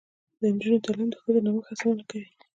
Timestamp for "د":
0.39-0.41, 1.11-1.15